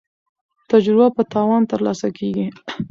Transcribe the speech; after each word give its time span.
تجربه 0.69 1.07
په 1.15 1.21
تاوان 1.33 1.63
ترلاسه 1.71 2.07
کیږي. 2.17 2.47